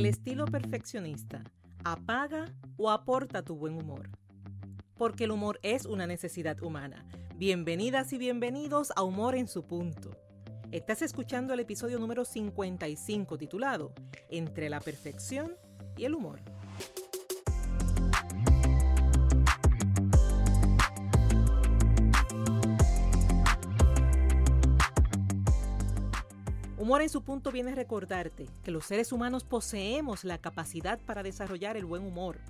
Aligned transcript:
el 0.00 0.06
estilo 0.06 0.46
perfeccionista, 0.46 1.44
apaga 1.84 2.46
o 2.78 2.90
aporta 2.90 3.42
tu 3.42 3.54
buen 3.54 3.74
humor. 3.74 4.08
Porque 4.96 5.24
el 5.24 5.30
humor 5.30 5.60
es 5.62 5.84
una 5.84 6.06
necesidad 6.06 6.62
humana. 6.62 7.04
Bienvenidas 7.36 8.10
y 8.14 8.16
bienvenidos 8.16 8.94
a 8.96 9.02
Humor 9.02 9.34
en 9.34 9.46
su 9.46 9.66
punto. 9.66 10.10
Estás 10.72 11.02
escuchando 11.02 11.52
el 11.52 11.60
episodio 11.60 11.98
número 11.98 12.24
55 12.24 13.36
titulado 13.36 13.92
Entre 14.30 14.70
la 14.70 14.80
perfección 14.80 15.52
y 15.98 16.06
el 16.06 16.14
humor. 16.14 16.40
Humor 26.90 27.02
en 27.02 27.08
su 27.08 27.22
punto 27.22 27.52
viene 27.52 27.70
a 27.70 27.76
recordarte 27.76 28.48
que 28.64 28.72
los 28.72 28.84
seres 28.84 29.12
humanos 29.12 29.44
poseemos 29.44 30.24
la 30.24 30.38
capacidad 30.38 30.98
para 30.98 31.22
desarrollar 31.22 31.76
el 31.76 31.84
buen 31.84 32.02
humor. 32.02 32.40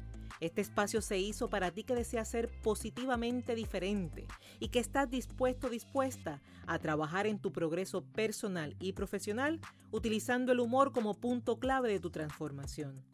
Este 0.41 0.62
espacio 0.62 1.02
se 1.02 1.19
hizo 1.19 1.51
para 1.51 1.73
ti 1.73 1.84
que 1.84 1.95
deseas 1.95 2.30
ser 2.30 2.48
positivamente 2.62 3.55
diferente 3.55 4.27
y 4.59 4.69
que 4.69 4.78
estás 4.78 5.11
dispuesto 5.11 5.69
dispuesta 5.69 6.41
a 6.66 6.78
trabajar 6.78 7.27
en 7.27 7.38
tu 7.38 7.52
progreso 7.52 8.00
personal 8.00 8.74
y 8.80 8.95
profesional 8.95 9.61
utilizando 9.91 10.52
el 10.52 10.61
humor 10.61 10.92
como 10.92 11.12
punto 11.12 11.59
clave 11.59 11.91
de 11.91 12.00
tu 12.00 12.09
transformación. 12.09 13.05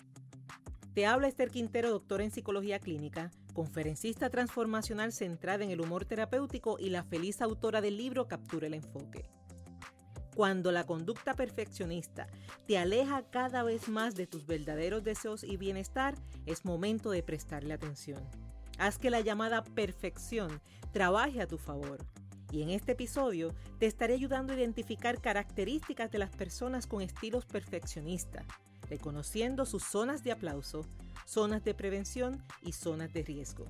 Te 0.94 1.06
habla 1.06 1.26
Esther 1.26 1.50
Quintero, 1.50 1.90
doctora 1.90 2.22
en 2.22 2.30
psicología 2.30 2.78
clínica, 2.78 3.32
conferencista 3.52 4.30
transformacional 4.30 5.12
centrada 5.12 5.64
en 5.64 5.72
el 5.72 5.80
humor 5.80 6.04
terapéutico 6.04 6.78
y 6.78 6.90
la 6.90 7.02
feliz 7.02 7.42
autora 7.42 7.80
del 7.80 7.96
libro 7.96 8.28
Captura 8.28 8.68
el 8.68 8.74
Enfoque. 8.74 9.28
Cuando 10.36 10.70
la 10.70 10.84
conducta 10.84 11.32
perfeccionista 11.32 12.26
te 12.66 12.76
aleja 12.76 13.22
cada 13.30 13.62
vez 13.62 13.88
más 13.88 14.16
de 14.16 14.26
tus 14.26 14.46
verdaderos 14.46 15.02
deseos 15.02 15.42
y 15.42 15.56
bienestar, 15.56 16.14
es 16.44 16.66
momento 16.66 17.10
de 17.10 17.22
prestarle 17.22 17.72
atención. 17.72 18.22
Haz 18.76 18.98
que 18.98 19.08
la 19.08 19.22
llamada 19.22 19.64
perfección 19.64 20.60
trabaje 20.92 21.40
a 21.40 21.46
tu 21.46 21.56
favor. 21.56 22.04
Y 22.52 22.60
en 22.60 22.68
este 22.68 22.92
episodio 22.92 23.54
te 23.78 23.86
estaré 23.86 24.12
ayudando 24.12 24.52
a 24.52 24.56
identificar 24.56 25.22
características 25.22 26.10
de 26.10 26.18
las 26.18 26.36
personas 26.36 26.86
con 26.86 27.00
estilos 27.00 27.46
perfeccionistas, 27.46 28.44
reconociendo 28.90 29.64
sus 29.64 29.84
zonas 29.84 30.22
de 30.22 30.32
aplauso, 30.32 30.82
zonas 31.24 31.64
de 31.64 31.72
prevención 31.72 32.44
y 32.60 32.72
zonas 32.72 33.10
de 33.14 33.22
riesgo. 33.22 33.64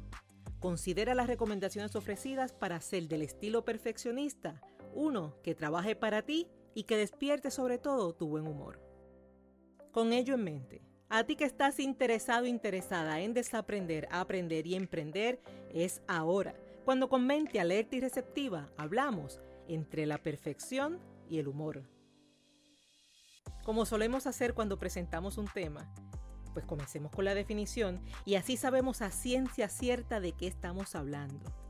Considera 0.58 1.14
las 1.14 1.28
recomendaciones 1.28 1.94
ofrecidas 1.94 2.52
para 2.52 2.74
hacer 2.74 3.06
del 3.06 3.22
estilo 3.22 3.64
perfeccionista 3.64 4.60
uno 4.96 5.34
que 5.42 5.54
trabaje 5.54 5.94
para 5.94 6.22
ti 6.22 6.48
y 6.76 6.84
que 6.84 6.98
despierte 6.98 7.50
sobre 7.50 7.78
todo 7.78 8.14
tu 8.14 8.28
buen 8.28 8.46
humor. 8.46 8.78
Con 9.92 10.12
ello 10.12 10.34
en 10.34 10.44
mente, 10.44 10.82
a 11.08 11.24
ti 11.24 11.34
que 11.34 11.46
estás 11.46 11.80
interesado 11.80 12.44
interesada 12.44 13.20
en 13.20 13.32
desaprender, 13.32 14.06
aprender 14.10 14.66
y 14.66 14.74
emprender, 14.74 15.40
es 15.72 16.02
ahora, 16.06 16.54
cuando 16.84 17.08
con 17.08 17.26
mente 17.26 17.60
alerta 17.60 17.96
y 17.96 18.00
receptiva 18.00 18.68
hablamos 18.76 19.40
entre 19.68 20.04
la 20.04 20.18
perfección 20.18 21.00
y 21.30 21.38
el 21.38 21.48
humor. 21.48 21.82
Como 23.64 23.86
solemos 23.86 24.26
hacer 24.26 24.52
cuando 24.52 24.78
presentamos 24.78 25.38
un 25.38 25.48
tema, 25.48 25.90
pues 26.52 26.66
comencemos 26.66 27.10
con 27.10 27.24
la 27.24 27.34
definición 27.34 28.02
y 28.26 28.34
así 28.34 28.58
sabemos 28.58 29.00
a 29.00 29.10
ciencia 29.10 29.70
cierta 29.70 30.20
de 30.20 30.32
qué 30.32 30.46
estamos 30.46 30.94
hablando. 30.94 31.65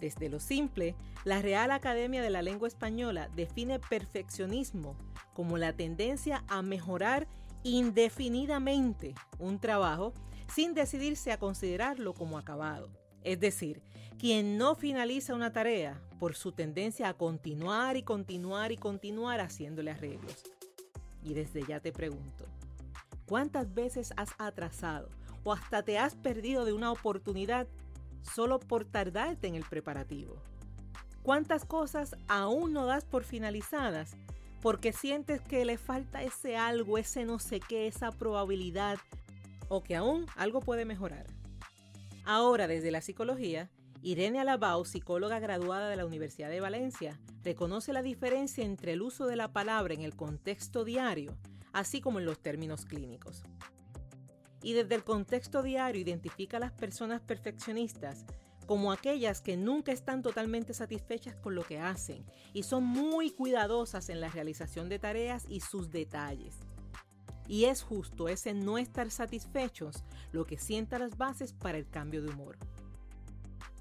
Desde 0.00 0.28
lo 0.28 0.40
simple, 0.40 0.94
la 1.24 1.40
Real 1.40 1.70
Academia 1.70 2.22
de 2.22 2.30
la 2.30 2.42
Lengua 2.42 2.68
Española 2.68 3.30
define 3.34 3.78
perfeccionismo 3.78 4.96
como 5.32 5.56
la 5.56 5.72
tendencia 5.72 6.44
a 6.48 6.62
mejorar 6.62 7.26
indefinidamente 7.62 9.14
un 9.38 9.58
trabajo 9.58 10.12
sin 10.54 10.74
decidirse 10.74 11.32
a 11.32 11.38
considerarlo 11.38 12.14
como 12.14 12.38
acabado. 12.38 12.90
Es 13.24 13.40
decir, 13.40 13.82
quien 14.18 14.56
no 14.56 14.74
finaliza 14.74 15.34
una 15.34 15.52
tarea 15.52 16.00
por 16.18 16.34
su 16.36 16.52
tendencia 16.52 17.08
a 17.08 17.14
continuar 17.14 17.96
y 17.96 18.02
continuar 18.02 18.70
y 18.70 18.76
continuar 18.76 19.40
haciéndole 19.40 19.90
arreglos. 19.90 20.44
Y 21.24 21.34
desde 21.34 21.66
ya 21.66 21.80
te 21.80 21.90
pregunto, 21.90 22.46
¿cuántas 23.26 23.74
veces 23.74 24.12
has 24.16 24.30
atrasado 24.38 25.08
o 25.42 25.52
hasta 25.52 25.82
te 25.82 25.98
has 25.98 26.14
perdido 26.14 26.64
de 26.64 26.72
una 26.72 26.92
oportunidad 26.92 27.66
solo 28.26 28.60
por 28.60 28.84
tardarte 28.84 29.46
en 29.46 29.54
el 29.54 29.64
preparativo? 29.64 30.36
¿Cuántas 31.22 31.64
cosas 31.64 32.16
aún 32.28 32.72
no 32.72 32.86
das 32.86 33.04
por 33.04 33.24
finalizadas 33.24 34.16
porque 34.62 34.92
sientes 34.92 35.40
que 35.40 35.64
le 35.64 35.78
falta 35.78 36.22
ese 36.22 36.56
algo, 36.56 36.98
ese 36.98 37.24
no 37.24 37.38
sé 37.38 37.60
qué, 37.60 37.86
esa 37.86 38.12
probabilidad 38.12 38.98
o 39.68 39.82
que 39.82 39.96
aún 39.96 40.26
algo 40.36 40.60
puede 40.60 40.84
mejorar? 40.84 41.26
Ahora, 42.24 42.66
desde 42.66 42.90
la 42.90 43.00
psicología, 43.00 43.70
Irene 44.02 44.40
Alabau, 44.40 44.84
psicóloga 44.84 45.40
graduada 45.40 45.88
de 45.88 45.96
la 45.96 46.06
Universidad 46.06 46.48
de 46.48 46.60
Valencia, 46.60 47.18
reconoce 47.42 47.92
la 47.92 48.02
diferencia 48.02 48.64
entre 48.64 48.92
el 48.92 49.02
uso 49.02 49.26
de 49.26 49.36
la 49.36 49.52
palabra 49.52 49.94
en 49.94 50.02
el 50.02 50.14
contexto 50.14 50.84
diario, 50.84 51.36
así 51.72 52.00
como 52.00 52.18
en 52.18 52.24
los 52.24 52.38
términos 52.40 52.84
clínicos 52.84 53.42
y 54.66 54.72
desde 54.72 54.96
el 54.96 55.04
contexto 55.04 55.62
diario 55.62 56.00
identifica 56.00 56.56
a 56.56 56.60
las 56.60 56.72
personas 56.72 57.20
perfeccionistas 57.20 58.24
como 58.66 58.90
aquellas 58.90 59.40
que 59.40 59.56
nunca 59.56 59.92
están 59.92 60.22
totalmente 60.22 60.74
satisfechas 60.74 61.36
con 61.36 61.54
lo 61.54 61.62
que 61.62 61.78
hacen 61.78 62.26
y 62.52 62.64
son 62.64 62.82
muy 62.82 63.30
cuidadosas 63.30 64.08
en 64.08 64.20
la 64.20 64.28
realización 64.28 64.88
de 64.88 64.98
tareas 64.98 65.44
y 65.48 65.60
sus 65.60 65.92
detalles. 65.92 66.56
Y 67.46 67.66
es 67.66 67.84
justo 67.84 68.26
ese 68.26 68.54
no 68.54 68.76
estar 68.76 69.08
satisfechos 69.12 70.02
lo 70.32 70.46
que 70.46 70.58
sienta 70.58 70.98
las 70.98 71.16
bases 71.16 71.52
para 71.52 71.78
el 71.78 71.88
cambio 71.88 72.22
de 72.22 72.32
humor. 72.32 72.58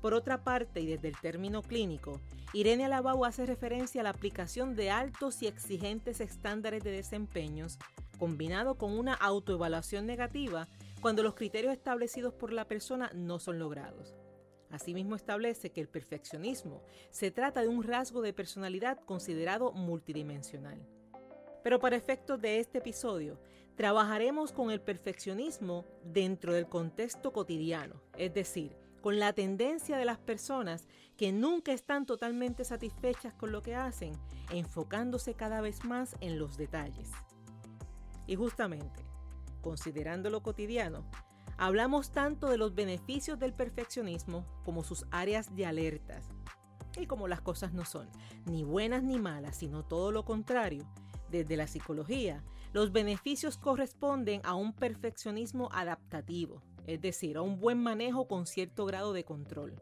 Por 0.02 0.14
otra 0.14 0.44
parte, 0.44 0.82
y 0.82 0.86
desde 0.86 1.08
el 1.08 1.18
término 1.18 1.64
clínico, 1.64 2.22
Irene 2.54 2.86
Alabau 2.86 3.26
hace 3.26 3.48
referencia 3.48 4.02
a 4.02 4.04
la 4.04 4.12
aplicación 4.12 4.76
de 4.76 4.92
altos 4.92 5.42
y 5.42 5.48
exigentes 5.48 6.22
estándares 6.22 6.84
de 6.84 6.92
desempeños 6.92 7.80
combinado 8.16 8.76
con 8.76 8.98
una 8.98 9.14
autoevaluación 9.14 10.06
negativa 10.06 10.68
cuando 11.02 11.24
los 11.24 11.36
criterios 11.36 11.74
establecidos 11.74 12.34
por 12.34 12.52
la 12.52 12.66
persona 12.66 13.12
no 13.14 13.40
son 13.40 13.60
logrados. 13.60 14.16
Asimismo 14.72 15.16
establece 15.16 15.72
que 15.72 15.82
el 15.82 15.88
perfeccionismo 15.88 16.82
se 17.10 17.32
trata 17.32 17.62
de 17.62 17.68
un 17.68 17.84
rasgo 17.84 18.22
de 18.22 18.34
personalidad 18.34 19.00
considerado 19.06 19.72
multidimensional. 19.72 20.80
Pero 21.64 21.80
para 21.80 21.96
efectos 21.96 22.42
de 22.42 22.60
este 22.60 22.80
episodio, 22.80 23.40
trabajaremos 23.76 24.52
con 24.52 24.72
el 24.72 24.82
perfeccionismo 24.82 25.86
dentro 26.04 26.54
del 26.54 26.68
contexto 26.68 27.32
cotidiano, 27.34 28.02
es 28.18 28.34
decir, 28.34 28.76
con 29.02 29.20
la 29.20 29.34
tendencia 29.34 29.98
de 29.98 30.06
las 30.06 30.18
personas 30.18 30.88
que 31.18 31.32
nunca 31.32 31.72
están 31.72 32.06
totalmente 32.06 32.66
satisfechas 32.66 33.34
con 33.34 33.52
lo 33.52 33.62
que 33.62 33.76
hacen, 33.76 34.14
enfocándose 34.52 35.36
cada 35.36 35.62
vez 35.62 35.86
más 35.86 36.16
en 36.22 36.40
los 36.40 36.58
detalles. 36.58 37.12
Y 38.28 38.36
justamente, 38.36 39.06
considerando 39.62 40.30
lo 40.30 40.42
cotidiano, 40.42 41.04
hablamos 41.58 42.12
tanto 42.12 42.50
de 42.50 42.58
los 42.58 42.76
beneficios 42.76 43.40
del 43.40 43.54
perfeccionismo 43.54 44.46
como 44.64 44.84
sus 44.84 45.06
áreas 45.12 45.56
de 45.56 45.66
alertas. 45.66 46.28
Y 46.98 47.08
como 47.08 47.28
las 47.28 47.42
cosas 47.42 47.74
no 47.74 47.86
son 47.86 48.10
ni 48.46 48.64
buenas 48.64 49.04
ni 49.04 49.20
malas, 49.20 49.58
sino 49.58 49.84
todo 49.84 50.12
lo 50.12 50.24
contrario, 50.24 50.86
desde 51.30 51.58
la 51.58 51.68
psicología, 51.68 52.44
los 52.72 52.92
beneficios 52.92 53.58
corresponden 53.58 54.42
a 54.44 54.56
un 54.56 54.74
perfeccionismo 54.74 55.70
adaptativo, 55.72 56.62
es 56.88 57.02
decir, 57.02 57.38
a 57.38 57.42
un 57.42 57.60
buen 57.60 57.82
manejo 57.82 58.28
con 58.28 58.46
cierto 58.46 58.86
grado 58.86 59.14
de 59.14 59.26
control. 59.26 59.82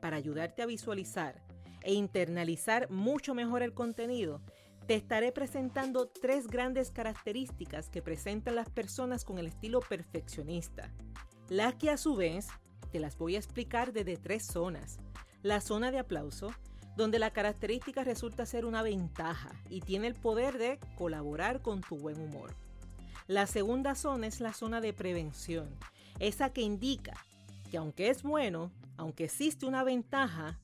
Para 0.00 0.16
ayudarte 0.16 0.62
a 0.62 0.66
visualizar 0.66 1.42
e 1.82 1.94
internalizar 1.94 2.90
mucho 2.90 3.34
mejor 3.34 3.62
el 3.62 3.74
contenido, 3.74 4.40
te 4.86 4.94
estaré 4.94 5.32
presentando 5.32 6.08
tres 6.08 6.48
grandes 6.48 6.90
características 6.90 7.88
que 7.88 8.02
presentan 8.02 8.56
las 8.56 8.68
personas 8.68 9.24
con 9.24 9.38
el 9.38 9.46
estilo 9.46 9.80
perfeccionista, 9.80 10.90
las 11.48 11.74
que 11.74 11.90
a 11.90 11.96
su 11.96 12.16
vez 12.16 12.48
te 12.90 12.98
las 12.98 13.16
voy 13.16 13.36
a 13.36 13.38
explicar 13.38 13.92
desde 13.92 14.16
tres 14.16 14.44
zonas. 14.46 14.98
La 15.42 15.60
zona 15.60 15.90
de 15.90 15.98
aplauso, 15.98 16.52
donde 16.96 17.18
la 17.18 17.30
característica 17.30 18.04
resulta 18.04 18.44
ser 18.44 18.64
una 18.64 18.82
ventaja 18.82 19.50
y 19.68 19.80
tiene 19.80 20.08
el 20.08 20.14
poder 20.14 20.58
de 20.58 20.78
colaborar 20.96 21.62
con 21.62 21.80
tu 21.80 21.96
buen 21.96 22.20
humor. 22.20 22.54
La 23.28 23.46
segunda 23.46 23.94
zona 23.94 24.26
es 24.26 24.40
la 24.40 24.52
zona 24.52 24.80
de 24.80 24.92
prevención, 24.92 25.70
esa 26.18 26.52
que 26.52 26.60
indica 26.60 27.14
que 27.70 27.78
aunque 27.78 28.10
es 28.10 28.22
bueno, 28.22 28.70
aunque 28.96 29.24
existe 29.24 29.64
una 29.64 29.84
ventaja, 29.84 30.58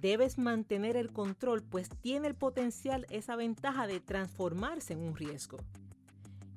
debes 0.00 0.38
mantener 0.38 0.96
el 0.96 1.12
control, 1.12 1.62
pues 1.62 1.88
tiene 2.00 2.28
el 2.28 2.34
potencial, 2.34 3.06
esa 3.10 3.36
ventaja 3.36 3.86
de 3.86 4.00
transformarse 4.00 4.92
en 4.92 5.00
un 5.00 5.16
riesgo. 5.16 5.58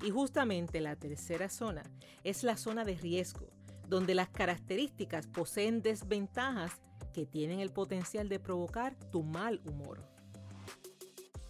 Y 0.04 0.10
justamente 0.10 0.82
la 0.82 0.96
tercera 0.96 1.50
zona 1.50 1.84
es 2.24 2.44
la 2.44 2.58
zona 2.58 2.84
de 2.86 2.96
riesgo, 2.96 3.48
donde 3.88 4.16
las 4.16 4.30
características 4.30 5.28
poseen 5.28 5.82
desventajas 5.82 6.82
que 7.14 7.26
tienen 7.26 7.60
el 7.60 7.72
potencial 7.72 8.30
de 8.30 8.40
provocar 8.40 8.96
tu 9.12 9.24
mal 9.24 9.62
humor. 9.66 10.08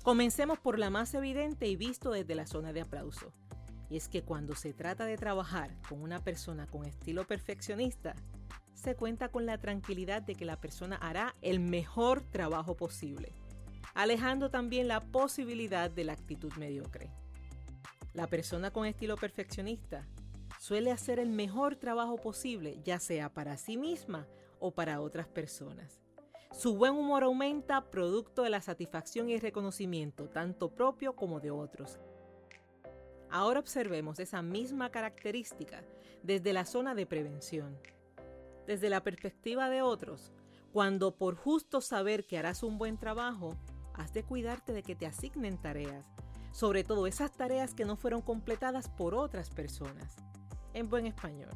Comencemos 0.03 0.59
por 0.59 0.79
la 0.79 0.89
más 0.89 1.13
evidente 1.13 1.67
y 1.67 1.75
visto 1.75 2.11
desde 2.11 2.35
la 2.35 2.47
zona 2.47 2.73
de 2.73 2.81
aplauso. 2.81 3.31
Y 3.89 3.97
es 3.97 4.07
que 4.07 4.23
cuando 4.23 4.55
se 4.55 4.73
trata 4.73 5.05
de 5.05 5.17
trabajar 5.17 5.75
con 5.87 6.01
una 6.01 6.23
persona 6.23 6.65
con 6.65 6.85
estilo 6.85 7.27
perfeccionista, 7.27 8.15
se 8.81 8.95
cuenta 8.95 9.29
con 9.29 9.45
la 9.45 9.59
tranquilidad 9.59 10.23
de 10.23 10.33
que 10.33 10.43
la 10.43 10.59
persona 10.59 10.95
hará 10.95 11.35
el 11.41 11.59
mejor 11.59 12.23
trabajo 12.23 12.75
posible, 12.75 13.31
alejando 13.93 14.49
también 14.49 14.87
la 14.87 15.01
posibilidad 15.01 15.91
de 15.91 16.03
la 16.03 16.13
actitud 16.13 16.51
mediocre. 16.53 17.11
La 18.13 18.25
persona 18.25 18.71
con 18.71 18.87
estilo 18.87 19.17
perfeccionista 19.17 20.07
suele 20.59 20.91
hacer 20.91 21.19
el 21.19 21.29
mejor 21.29 21.75
trabajo 21.75 22.17
posible, 22.17 22.81
ya 22.83 22.99
sea 22.99 23.31
para 23.31 23.55
sí 23.57 23.77
misma 23.77 24.27
o 24.59 24.71
para 24.71 24.99
otras 24.99 25.27
personas. 25.27 25.99
Su 26.51 26.75
buen 26.75 26.93
humor 26.93 27.23
aumenta 27.23 27.91
producto 27.91 28.41
de 28.41 28.49
la 28.49 28.61
satisfacción 28.61 29.29
y 29.29 29.37
reconocimiento, 29.37 30.27
tanto 30.27 30.73
propio 30.73 31.15
como 31.15 31.39
de 31.39 31.51
otros. 31.51 31.99
Ahora 33.29 33.59
observemos 33.59 34.19
esa 34.19 34.41
misma 34.41 34.89
característica 34.89 35.83
desde 36.23 36.51
la 36.51 36.65
zona 36.65 36.95
de 36.95 37.05
prevención. 37.05 37.77
Desde 38.67 38.89
la 38.89 39.03
perspectiva 39.03 39.69
de 39.69 39.81
otros, 39.81 40.31
cuando 40.71 41.15
por 41.15 41.35
justo 41.35 41.81
saber 41.81 42.25
que 42.25 42.37
harás 42.37 42.63
un 42.63 42.77
buen 42.77 42.97
trabajo, 42.97 43.57
has 43.93 44.13
de 44.13 44.23
cuidarte 44.23 44.71
de 44.73 44.83
que 44.83 44.95
te 44.95 45.05
asignen 45.05 45.57
tareas, 45.57 46.05
sobre 46.51 46.83
todo 46.83 47.07
esas 47.07 47.31
tareas 47.31 47.73
que 47.73 47.85
no 47.85 47.95
fueron 47.95 48.21
completadas 48.21 48.87
por 48.89 49.15
otras 49.15 49.49
personas. 49.49 50.15
En 50.73 50.89
buen 50.89 51.05
español, 51.05 51.51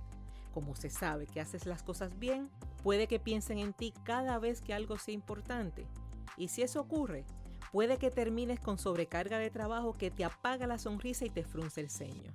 como 0.54 0.76
se 0.76 0.90
sabe 0.90 1.28
que 1.28 1.42
haces 1.42 1.66
las 1.66 1.84
cosas 1.84 2.18
bien, 2.18 2.50
puede 2.84 3.08
que 3.08 3.20
piensen 3.20 3.60
en 3.60 3.74
ti 3.74 3.94
cada 4.04 4.40
vez 4.40 4.62
que 4.62 4.74
algo 4.74 4.98
sea 4.98 5.14
importante. 5.14 5.86
Y 6.38 6.50
si 6.50 6.62
eso 6.62 6.82
ocurre, 6.82 7.26
puede 7.72 7.98
que 7.98 8.12
termines 8.12 8.60
con 8.60 8.78
sobrecarga 8.78 9.38
de 9.38 9.50
trabajo 9.50 9.94
que 9.94 10.12
te 10.12 10.26
apaga 10.26 10.68
la 10.68 10.78
sonrisa 10.78 11.26
y 11.26 11.30
te 11.30 11.44
frunce 11.44 11.82
el 11.82 11.90
ceño. 11.90 12.34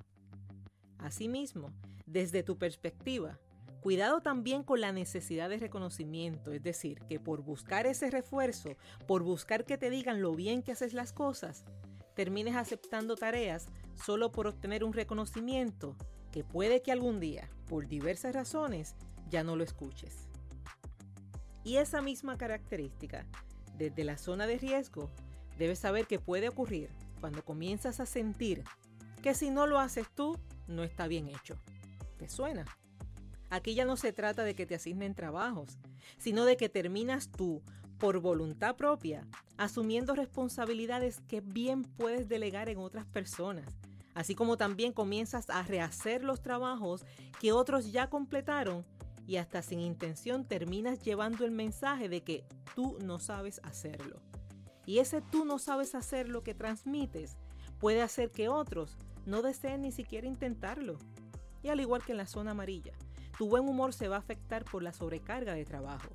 Asimismo, 0.99 1.71
desde 2.07 2.43
tu 2.43 2.59
perspectiva, 2.59 3.39
cuidado 3.81 4.21
también 4.21 4.63
con 4.63 4.81
la 4.81 4.93
necesidad 4.93 5.49
de 5.49 5.59
reconocimiento, 5.59 6.53
es 6.53 6.63
decir, 6.63 7.01
que 7.09 7.19
por 7.19 7.43
buscar 7.43 7.87
ese 7.87 8.11
refuerzo, 8.11 8.77
por 9.07 9.23
buscar 9.23 9.65
que 9.65 9.79
te 9.79 9.91
digan 9.91 10.23
lo 10.23 10.35
bien 10.35 10.63
que 10.63 10.73
haces 10.73 10.93
las 10.93 11.13
cosas, 11.13 11.65
termines 12.15 12.57
aceptando 12.57 13.17
tareas 13.17 13.69
solo 13.95 14.33
por 14.33 14.47
obtener 14.47 14.85
un 14.85 14.93
reconocimiento 14.93 15.97
que 16.31 16.45
puede 16.45 16.83
que 16.83 16.93
algún 16.93 17.21
día, 17.21 17.49
por 17.67 17.89
diversas 17.89 18.35
razones, 18.35 18.95
ya 19.29 19.43
no 19.43 19.57
lo 19.57 19.65
escuches. 19.65 20.29
Y 21.65 21.77
esa 21.77 22.01
misma 22.03 22.37
característica, 22.37 23.27
desde 23.77 24.05
la 24.05 24.19
zona 24.19 24.47
de 24.47 24.59
riesgo, 24.59 25.11
debes 25.59 25.79
saber 25.79 26.07
que 26.07 26.19
puede 26.19 26.49
ocurrir 26.49 26.91
cuando 27.21 27.45
comienzas 27.45 28.01
a 28.01 28.07
sentir 28.07 28.65
que 29.23 29.35
si 29.35 29.51
no 29.51 29.67
lo 29.67 29.79
haces 29.79 30.07
tú, 30.15 30.39
no 30.67 30.83
está 30.85 31.07
bien 31.07 31.29
hecho. 31.29 31.57
¿Te 32.19 32.29
suena? 32.29 32.65
Aquí 33.51 33.75
ya 33.75 33.85
no 33.85 33.97
se 33.97 34.13
trata 34.13 34.43
de 34.45 34.55
que 34.55 34.65
te 34.65 34.77
asignen 34.77 35.15
trabajos, 35.15 35.79
sino 36.17 36.45
de 36.45 36.57
que 36.57 36.69
terminas 36.69 37.31
tú, 37.31 37.63
por 37.99 38.21
voluntad 38.21 38.77
propia, 38.77 39.27
asumiendo 39.59 40.15
responsabilidades 40.15 41.21
que 41.29 41.43
bien 41.43 41.83
puedes 41.83 42.29
delegar 42.29 42.71
en 42.71 42.79
otras 42.79 43.05
personas 43.05 43.67
así 44.15 44.35
como 44.35 44.57
también 44.57 44.93
comienzas 44.93 45.51
a 45.51 45.63
rehacer 45.63 46.25
los 46.25 46.43
trabajos 46.43 47.05
que 47.41 47.53
otros 47.53 47.93
ya 47.93 48.09
completaron 48.09 48.85
y 49.27 49.37
hasta 49.37 49.63
sin 49.63 49.81
intención 49.81 50.45
terminas 50.45 51.03
llevando 51.03 51.45
el 51.45 51.53
mensaje 51.53 52.09
de 52.09 52.23
que 52.23 52.45
tú 52.75 52.99
no 53.05 53.19
sabes 53.19 53.61
hacerlo. 53.63 54.21
Y 54.87 54.99
ese 54.99 55.21
tú 55.21 55.45
no 55.45 55.59
sabes 55.59 55.95
hacer 55.95 56.29
lo 56.29 56.43
que 56.43 56.55
transmites 56.55 57.37
puede 57.79 58.03
hacer 58.03 58.31
que 58.31 58.49
otros 58.49 58.99
no 59.25 59.43
deseen 59.43 59.83
ni 59.83 59.93
siquiera 59.93 60.27
intentarlo. 60.27 60.99
Y 61.63 61.69
al 61.69 61.81
igual 61.81 62.03
que 62.03 62.13
en 62.13 62.19
la 62.19 62.27
zona 62.27 62.51
amarilla, 62.53 62.93
tu 63.41 63.49
buen 63.49 63.67
humor 63.67 63.95
se 63.95 64.07
va 64.07 64.17
a 64.17 64.19
afectar 64.19 64.67
por 64.67 64.83
la 64.83 64.93
sobrecarga 64.93 65.55
de 65.55 65.65
trabajo. 65.65 66.11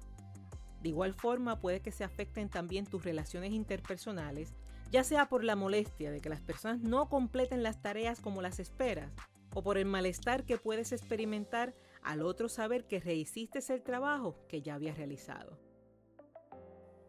De 0.83 0.89
igual 0.89 1.15
forma 1.15 1.59
puede 1.59 1.79
que 1.79 1.91
se 1.91 2.03
afecten 2.03 2.49
también 2.49 2.85
tus 2.85 3.03
relaciones 3.03 3.51
interpersonales 3.51 4.53
ya 4.91 5.03
sea 5.03 5.27
por 5.27 5.43
la 5.43 5.55
molestia 5.55 6.11
de 6.11 6.21
que 6.21 6.29
las 6.29 6.41
personas 6.41 6.81
no 6.81 7.09
completen 7.09 7.63
las 7.63 7.81
tareas 7.81 8.19
como 8.19 8.43
las 8.43 8.59
esperas, 8.59 9.11
o 9.55 9.63
por 9.63 9.79
el 9.79 9.87
malestar 9.87 10.45
que 10.45 10.59
puedes 10.59 10.91
experimentar 10.91 11.73
al 12.03 12.21
otro 12.21 12.47
saber 12.47 12.85
que 12.85 12.99
rehiciste 12.99 13.59
el 13.73 13.81
trabajo 13.81 14.37
que 14.47 14.61
ya 14.61 14.75
habías 14.75 14.95
realizado. 14.95 15.57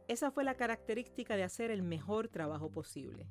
Esa 0.09 0.31
fue 0.31 0.45
la 0.45 0.55
característica 0.55 1.37
de 1.37 1.45
hacer 1.45 1.71
el 1.71 1.83
mejor 1.83 2.29
trabajo 2.29 2.71
posible. 2.71 3.29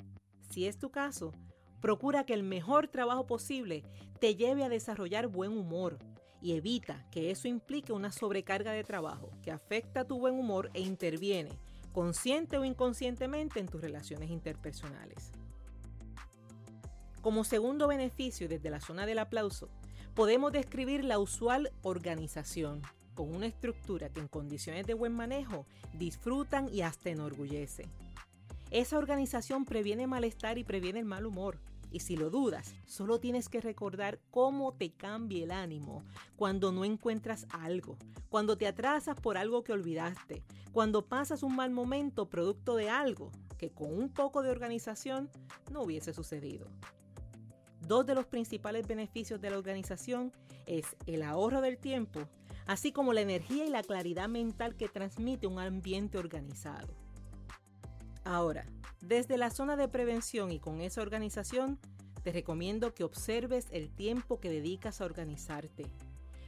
Si 0.52 0.68
es 0.68 0.78
tu 0.78 0.92
caso, 0.92 1.34
procura 1.82 2.28
que 2.28 2.36
el 2.36 2.44
mejor 2.44 2.90
trabajo 2.90 3.26
posible 3.26 3.84
te 4.20 4.36
lleve 4.36 4.64
a 4.64 4.70
desarrollar 4.70 5.26
buen 5.26 5.58
humor 5.58 5.98
y 6.46 6.54
evita 6.54 7.04
que 7.10 7.32
eso 7.32 7.48
implique 7.48 7.92
una 7.92 8.12
sobrecarga 8.12 8.72
de 8.72 8.84
trabajo 8.84 9.32
que 9.42 9.52
afecta 9.52 10.06
tu 10.06 10.20
buen 10.20 10.36
humor 10.36 10.70
e 10.76 10.82
interviene 10.82 11.58
consciente 11.92 12.60
o 12.60 12.66
inconscientemente 12.66 13.60
en 13.60 13.68
tus 13.68 13.82
relaciones 13.82 14.30
interpersonales. 14.30 15.32
Como 17.24 17.44
segundo 17.44 17.88
beneficio 17.88 18.48
desde 18.48 18.70
la 18.70 18.80
zona 18.80 19.08
del 19.08 19.18
aplauso, 19.18 19.70
podemos 20.14 20.52
describir 20.52 21.04
la 21.04 21.18
usual 21.18 21.72
organización, 21.82 22.84
con 23.16 23.34
una 23.34 23.48
estructura 23.48 24.10
que 24.10 24.20
en 24.20 24.28
condiciones 24.28 24.86
de 24.86 24.94
buen 24.94 25.14
manejo 25.14 25.66
disfrutan 25.94 26.72
y 26.72 26.84
hasta 26.84 27.10
enorgullece. 27.10 27.88
Esa 28.70 29.00
organización 29.00 29.66
previene 29.66 30.06
malestar 30.06 30.60
y 30.60 30.64
previene 30.64 31.00
el 31.00 31.06
mal 31.06 31.26
humor. 31.26 31.60
Y 31.96 32.02
si 32.02 32.18
lo 32.18 32.30
dudas, 32.30 32.76
solo 32.86 33.22
tienes 33.22 33.48
que 33.48 33.62
recordar 33.62 34.20
cómo 34.30 34.74
te 34.74 34.92
cambia 34.92 35.46
el 35.46 35.52
ánimo 35.52 36.04
cuando 36.36 36.74
no 36.74 36.84
encuentras 36.84 37.48
algo, 37.52 37.98
cuando 38.28 38.58
te 38.58 38.68
atrasas 38.68 39.18
por 39.18 39.38
algo 39.38 39.64
que 39.64 39.72
olvidaste, 39.72 40.44
cuando 40.74 41.06
pasas 41.06 41.42
un 41.42 41.56
mal 41.56 41.72
momento 41.72 42.30
producto 42.30 42.76
de 42.76 42.90
algo 42.90 43.32
que 43.58 43.72
con 43.72 43.98
un 43.98 44.10
poco 44.10 44.42
de 44.42 44.50
organización 44.50 45.30
no 45.72 45.84
hubiese 45.84 46.14
sucedido. 46.14 46.68
Dos 47.80 48.06
de 48.06 48.14
los 48.14 48.26
principales 48.26 48.86
beneficios 48.86 49.40
de 49.40 49.52
la 49.52 49.58
organización 49.58 50.34
es 50.66 50.98
el 51.06 51.24
ahorro 51.24 51.62
del 51.62 51.78
tiempo, 51.78 52.28
así 52.68 52.92
como 52.92 53.14
la 53.14 53.22
energía 53.22 53.66
y 53.66 53.70
la 53.70 53.84
claridad 53.84 54.28
mental 54.28 54.76
que 54.76 54.90
transmite 54.90 55.48
un 55.48 55.60
ambiente 55.60 56.18
organizado. 56.18 56.94
Ahora, 58.26 58.66
desde 59.08 59.38
la 59.38 59.52
zona 59.52 59.78
de 59.78 59.88
prevención 59.88 60.52
y 60.52 60.60
con 60.60 60.82
esa 60.82 61.02
organización, 61.02 61.80
te 62.24 62.32
recomiendo 62.32 62.96
que 62.96 63.04
observes 63.04 63.68
el 63.70 63.92
tiempo 63.92 64.40
que 64.40 64.50
dedicas 64.50 65.00
a 65.00 65.06
organizarte. 65.06 65.86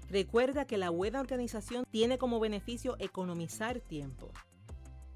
Recuerda 0.10 0.66
que 0.66 0.78
la 0.78 0.90
buena 0.90 1.20
organización 1.20 1.86
tiene 1.92 2.18
como 2.18 2.40
beneficio 2.40 2.96
economizar 2.98 3.80
tiempo. 3.80 4.32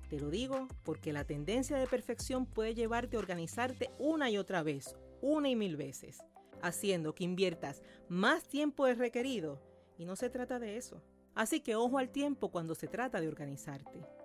Te 0.08 0.20
lo 0.20 0.30
digo 0.30 0.68
porque 0.84 1.13
la 1.13 1.24
tendencia 1.24 1.77
de 1.77 1.88
perfección 1.88 2.46
puede 2.46 2.75
llevarte 2.75 3.15
a 3.15 3.20
organizarte 3.20 3.89
una 3.98 4.30
y 4.30 4.38
otra 4.38 4.62
vez, 4.62 4.96
una 5.22 5.50
y 5.50 5.56
mil 5.56 5.77
veces, 5.77 6.20
haciendo 6.62 7.15
que 7.15 7.24
inviertas 7.24 7.82
más 8.08 8.44
tiempo 8.44 8.86
del 8.86 8.98
requerido 8.98 9.60
y 9.98 10.06
no 10.06 10.15
se 10.15 10.30
trata 10.30 10.60
de 10.60 10.77
eso. 10.77 11.01
Así 11.34 11.62
que 11.62 11.75
ojo 11.75 11.98
al 11.98 12.10
tiempo 12.10 12.51
cuando 12.51 12.75
se 12.75 12.88
trata 12.88 13.20
de 13.20 13.30
organizarte. 13.30 14.21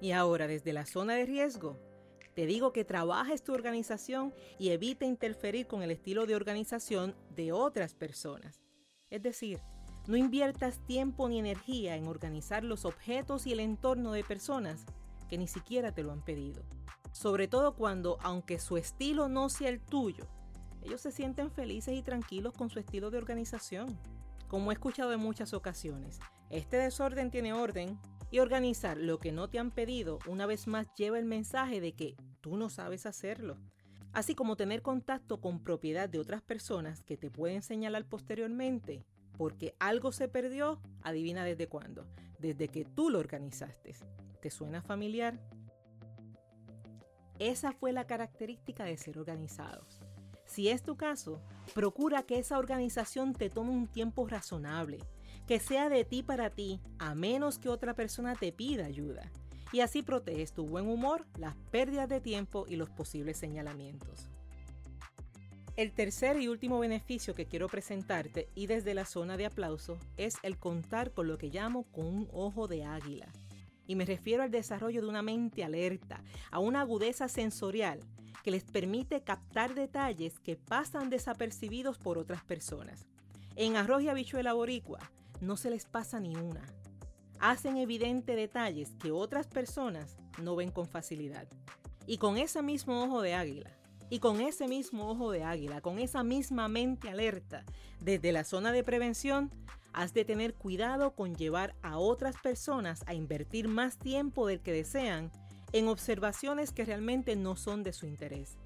Y 0.00 0.12
ahora, 0.12 0.46
desde 0.46 0.72
la 0.72 0.86
zona 0.86 1.14
de 1.14 1.26
riesgo, 1.26 1.78
te 2.34 2.44
digo 2.44 2.72
que 2.72 2.84
trabajes 2.84 3.42
tu 3.42 3.54
organización 3.54 4.34
y 4.58 4.68
evita 4.68 5.06
interferir 5.06 5.66
con 5.66 5.82
el 5.82 5.90
estilo 5.90 6.26
de 6.26 6.34
organización 6.34 7.14
de 7.34 7.52
otras 7.52 7.94
personas. 7.94 8.62
Es 9.08 9.22
decir, 9.22 9.60
no 10.06 10.16
inviertas 10.16 10.84
tiempo 10.86 11.28
ni 11.28 11.38
energía 11.38 11.96
en 11.96 12.06
organizar 12.06 12.62
los 12.62 12.84
objetos 12.84 13.46
y 13.46 13.52
el 13.52 13.60
entorno 13.60 14.12
de 14.12 14.22
personas 14.22 14.84
que 15.28 15.38
ni 15.38 15.48
siquiera 15.48 15.92
te 15.92 16.02
lo 16.02 16.12
han 16.12 16.22
pedido. 16.22 16.62
Sobre 17.12 17.48
todo 17.48 17.74
cuando, 17.74 18.18
aunque 18.22 18.58
su 18.58 18.76
estilo 18.76 19.28
no 19.28 19.48
sea 19.48 19.70
el 19.70 19.80
tuyo, 19.80 20.28
ellos 20.82 21.00
se 21.00 21.10
sienten 21.10 21.50
felices 21.50 21.94
y 21.94 22.02
tranquilos 22.02 22.52
con 22.52 22.70
su 22.70 22.78
estilo 22.78 23.10
de 23.10 23.18
organización. 23.18 23.98
Como 24.46 24.70
he 24.70 24.74
escuchado 24.74 25.12
en 25.12 25.20
muchas 25.20 25.54
ocasiones, 25.54 26.20
este 26.50 26.76
desorden 26.76 27.30
tiene 27.30 27.52
orden, 27.52 27.98
y 28.30 28.38
organizar 28.40 28.96
lo 28.96 29.18
que 29.18 29.32
no 29.32 29.48
te 29.48 29.58
han 29.58 29.70
pedido 29.70 30.18
una 30.26 30.46
vez 30.46 30.66
más 30.66 30.86
lleva 30.96 31.18
el 31.18 31.24
mensaje 31.24 31.80
de 31.80 31.92
que 31.92 32.16
tú 32.40 32.56
no 32.56 32.70
sabes 32.70 33.06
hacerlo. 33.06 33.58
Así 34.12 34.34
como 34.34 34.56
tener 34.56 34.82
contacto 34.82 35.40
con 35.40 35.62
propiedad 35.62 36.08
de 36.08 36.18
otras 36.18 36.42
personas 36.42 37.02
que 37.02 37.16
te 37.16 37.30
pueden 37.30 37.62
señalar 37.62 38.06
posteriormente 38.06 39.04
porque 39.36 39.74
algo 39.78 40.12
se 40.12 40.28
perdió, 40.28 40.80
adivina 41.02 41.44
desde 41.44 41.68
cuándo, 41.68 42.06
desde 42.38 42.68
que 42.68 42.84
tú 42.84 43.10
lo 43.10 43.18
organizaste. 43.18 43.94
¿Te 44.40 44.50
suena 44.50 44.82
familiar? 44.82 45.38
Esa 47.38 47.72
fue 47.72 47.92
la 47.92 48.06
característica 48.06 48.84
de 48.84 48.96
ser 48.96 49.18
organizados. 49.18 50.00
Si 50.46 50.68
es 50.68 50.82
tu 50.82 50.96
caso, 50.96 51.42
procura 51.74 52.22
que 52.22 52.38
esa 52.38 52.58
organización 52.58 53.34
te 53.34 53.50
tome 53.50 53.72
un 53.72 53.88
tiempo 53.88 54.26
razonable, 54.26 54.98
que 55.46 55.60
sea 55.60 55.88
de 55.88 56.04
ti 56.04 56.22
para 56.22 56.50
ti, 56.50 56.80
a 56.98 57.14
menos 57.14 57.58
que 57.58 57.68
otra 57.68 57.94
persona 57.94 58.34
te 58.34 58.52
pida 58.52 58.86
ayuda. 58.86 59.30
Y 59.72 59.80
así 59.80 60.02
proteges 60.02 60.52
tu 60.52 60.66
buen 60.66 60.88
humor, 60.88 61.26
las 61.38 61.54
pérdidas 61.70 62.08
de 62.08 62.20
tiempo 62.20 62.66
y 62.68 62.76
los 62.76 62.90
posibles 62.90 63.36
señalamientos. 63.36 64.28
El 65.76 65.92
tercer 65.92 66.40
y 66.40 66.48
último 66.48 66.78
beneficio 66.78 67.34
que 67.34 67.44
quiero 67.44 67.68
presentarte 67.68 68.48
y 68.54 68.66
desde 68.66 68.94
la 68.94 69.04
zona 69.04 69.36
de 69.36 69.46
aplauso 69.46 69.98
es 70.16 70.36
el 70.42 70.56
contar 70.56 71.12
con 71.12 71.28
lo 71.28 71.36
que 71.36 71.50
llamo 71.50 71.84
con 71.92 72.06
un 72.06 72.28
ojo 72.32 72.66
de 72.66 72.84
águila. 72.84 73.28
Y 73.86 73.94
me 73.94 74.06
refiero 74.06 74.42
al 74.42 74.50
desarrollo 74.50 75.02
de 75.02 75.08
una 75.08 75.22
mente 75.22 75.64
alerta, 75.64 76.22
a 76.50 76.58
una 76.60 76.80
agudeza 76.80 77.28
sensorial 77.28 78.00
que 78.42 78.50
les 78.50 78.64
permite 78.64 79.22
captar 79.22 79.74
detalles 79.74 80.38
que 80.40 80.56
pasan 80.56 81.10
desapercibidos 81.10 81.98
por 81.98 82.16
otras 82.16 82.42
personas. 82.42 83.06
En 83.54 83.76
Arroz 83.76 84.02
y 84.02 84.08
Habichuela 84.08 84.54
Boricua 84.54 85.10
no 85.40 85.56
se 85.56 85.70
les 85.70 85.86
pasa 85.86 86.20
ni 86.20 86.36
una. 86.36 86.62
Hacen 87.38 87.76
evidente 87.76 88.36
detalles 88.36 88.94
que 88.98 89.12
otras 89.12 89.46
personas 89.46 90.16
no 90.42 90.56
ven 90.56 90.70
con 90.70 90.86
facilidad. 90.86 91.46
Y 92.06 92.18
con 92.18 92.38
ese 92.38 92.62
mismo 92.62 93.02
ojo 93.02 93.20
de 93.20 93.34
águila, 93.34 93.70
y 94.08 94.20
con 94.20 94.40
ese 94.40 94.68
mismo 94.68 95.10
ojo 95.10 95.32
de 95.32 95.42
águila, 95.42 95.80
con 95.80 95.98
esa 95.98 96.22
misma 96.22 96.68
mente 96.68 97.10
alerta, 97.10 97.64
desde 98.00 98.32
la 98.32 98.44
zona 98.44 98.72
de 98.72 98.84
prevención, 98.84 99.50
has 99.92 100.14
de 100.14 100.24
tener 100.24 100.54
cuidado 100.54 101.14
con 101.14 101.34
llevar 101.34 101.74
a 101.82 101.98
otras 101.98 102.36
personas 102.36 103.02
a 103.06 103.14
invertir 103.14 103.66
más 103.66 103.98
tiempo 103.98 104.46
del 104.46 104.60
que 104.60 104.72
desean 104.72 105.32
en 105.72 105.88
observaciones 105.88 106.72
que 106.72 106.84
realmente 106.84 107.34
no 107.34 107.56
son 107.56 107.82
de 107.82 107.92
su 107.92 108.06
interés. 108.06 108.56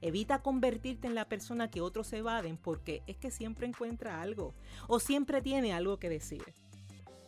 Evita 0.00 0.42
convertirte 0.42 1.06
en 1.06 1.14
la 1.14 1.28
persona 1.28 1.70
que 1.70 1.80
otros 1.80 2.12
evaden 2.12 2.56
porque 2.56 3.02
es 3.06 3.16
que 3.16 3.30
siempre 3.30 3.66
encuentra 3.66 4.20
algo 4.20 4.54
o 4.86 5.00
siempre 5.00 5.42
tiene 5.42 5.72
algo 5.72 5.98
que 5.98 6.08
decir. 6.08 6.44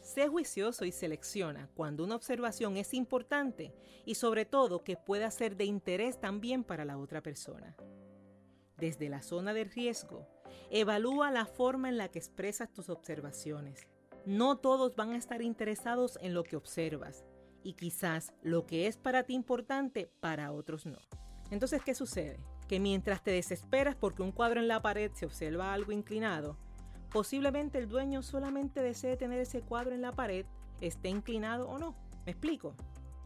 Sé 0.02 0.28
juicioso 0.28 0.84
y 0.84 0.92
selecciona 0.92 1.68
cuando 1.74 2.04
una 2.04 2.16
observación 2.16 2.76
es 2.76 2.94
importante 2.94 3.72
y 4.04 4.14
sobre 4.14 4.44
todo 4.44 4.82
que 4.82 4.96
pueda 4.96 5.30
ser 5.30 5.56
de 5.56 5.64
interés 5.64 6.20
también 6.20 6.64
para 6.64 6.84
la 6.84 6.98
otra 6.98 7.22
persona. 7.22 7.76
Desde 8.76 9.08
la 9.08 9.22
zona 9.22 9.52
del 9.52 9.70
riesgo, 9.70 10.26
evalúa 10.70 11.30
la 11.30 11.44
forma 11.44 11.88
en 11.88 11.98
la 11.98 12.08
que 12.08 12.18
expresas 12.18 12.72
tus 12.72 12.88
observaciones. 12.88 13.86
No 14.24 14.58
todos 14.58 14.96
van 14.96 15.10
a 15.10 15.16
estar 15.16 15.42
interesados 15.42 16.18
en 16.22 16.34
lo 16.34 16.44
que 16.44 16.56
observas 16.56 17.24
y 17.62 17.74
quizás 17.74 18.32
lo 18.42 18.66
que 18.66 18.86
es 18.86 18.96
para 18.96 19.24
ti 19.24 19.34
importante 19.34 20.10
para 20.20 20.52
otros 20.52 20.86
no. 20.86 20.98
Entonces, 21.50 21.82
¿qué 21.82 21.94
sucede? 21.94 22.38
Que 22.70 22.78
mientras 22.78 23.20
te 23.22 23.32
desesperas 23.32 23.96
porque 23.96 24.22
un 24.22 24.30
cuadro 24.30 24.60
en 24.60 24.68
la 24.68 24.80
pared 24.80 25.10
se 25.12 25.26
observa 25.26 25.74
algo 25.74 25.90
inclinado, 25.90 26.56
Posiblemente 27.10 27.78
el 27.78 27.88
dueño 27.88 28.22
solamente 28.22 28.82
desee 28.82 29.16
tener 29.16 29.40
ese 29.40 29.62
cuadro 29.62 29.94
en 29.94 30.00
la 30.00 30.12
pared, 30.12 30.46
esté 30.80 31.08
inclinado 31.08 31.68
o 31.68 31.76
no. 31.76 31.96
¿Me 32.24 32.32
explico? 32.32 32.76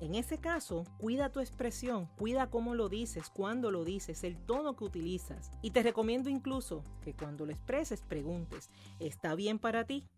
En 0.00 0.14
ese 0.14 0.38
caso, 0.38 0.84
cuida 0.98 1.30
tu 1.30 1.40
expresión, 1.40 2.06
cuida 2.16 2.48
cómo 2.48 2.74
lo 2.74 2.88
dices, 2.88 3.28
cuándo 3.28 3.70
lo 3.70 3.84
dices, 3.84 4.24
el 4.24 4.38
tono 4.38 4.74
que 4.74 4.84
utilizas. 4.84 5.50
Y 5.60 5.70
te 5.70 5.82
recomiendo 5.82 6.30
incluso 6.30 6.82
que 7.02 7.14
cuando 7.14 7.44
lo 7.44 7.52
expreses 7.52 8.00
preguntes, 8.00 8.70
¿está 9.00 9.34
bien 9.34 9.58
para 9.58 9.84
ti? 9.84 10.08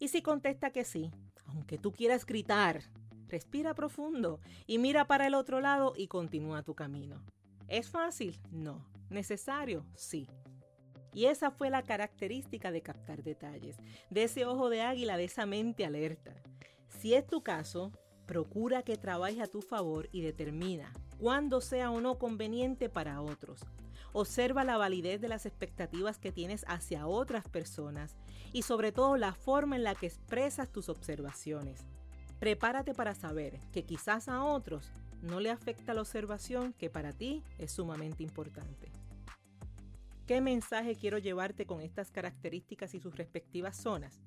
Y 0.00 0.08
si 0.08 0.20
contesta 0.20 0.70
que 0.70 0.84
sí, 0.84 1.12
aunque 1.46 1.78
tú 1.78 1.92
quieras 1.92 2.26
gritar, 2.26 2.82
respira 3.28 3.72
profundo 3.74 4.40
y 4.66 4.78
mira 4.78 5.06
para 5.06 5.28
el 5.28 5.34
otro 5.34 5.60
lado 5.60 5.92
y 5.96 6.08
continúa 6.08 6.62
tu 6.62 6.74
camino. 6.74 7.22
¿Es 7.68 7.90
fácil? 7.90 8.40
No. 8.50 8.86
¿Necesario? 9.10 9.84
Sí. 9.94 10.28
Y 11.12 11.26
esa 11.26 11.50
fue 11.50 11.70
la 11.70 11.82
característica 11.82 12.70
de 12.70 12.82
captar 12.82 13.22
detalles, 13.22 13.76
de 14.10 14.24
ese 14.24 14.44
ojo 14.44 14.68
de 14.68 14.82
águila, 14.82 15.16
de 15.16 15.24
esa 15.24 15.46
mente 15.46 15.84
alerta. 15.84 16.34
Si 16.88 17.14
es 17.14 17.26
tu 17.26 17.42
caso, 17.42 17.92
procura 18.26 18.82
que 18.82 18.96
trabaje 18.96 19.40
a 19.40 19.46
tu 19.46 19.62
favor 19.62 20.08
y 20.12 20.20
determina 20.20 20.92
cuándo 21.18 21.60
sea 21.60 21.90
o 21.90 22.00
no 22.00 22.18
conveniente 22.18 22.88
para 22.88 23.22
otros. 23.22 23.60
Observa 24.12 24.64
la 24.64 24.76
validez 24.76 25.20
de 25.20 25.28
las 25.28 25.46
expectativas 25.46 26.18
que 26.18 26.32
tienes 26.32 26.64
hacia 26.68 27.06
otras 27.06 27.48
personas 27.48 28.16
y 28.52 28.62
sobre 28.62 28.92
todo 28.92 29.16
la 29.16 29.34
forma 29.34 29.76
en 29.76 29.84
la 29.84 29.94
que 29.94 30.06
expresas 30.06 30.70
tus 30.70 30.88
observaciones. 30.88 31.86
Prepárate 32.38 32.94
para 32.94 33.14
saber 33.14 33.58
que 33.72 33.84
quizás 33.84 34.28
a 34.28 34.44
otros 34.44 34.92
no 35.26 35.40
le 35.40 35.50
afecta 35.50 35.94
la 35.94 36.00
observación 36.00 36.72
que 36.72 36.90
para 36.90 37.12
ti 37.12 37.42
es 37.58 37.72
sumamente 37.72 38.22
importante. 38.22 38.90
¿Qué 40.26 40.40
mensaje 40.40 40.96
quiero 40.96 41.18
llevarte 41.18 41.66
con 41.66 41.80
estas 41.80 42.10
características 42.10 42.94
y 42.94 43.00
sus 43.00 43.16
respectivas 43.16 43.76
zonas? 43.76 44.20